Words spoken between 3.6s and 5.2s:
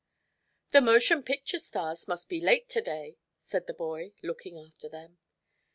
the boy, looking after them.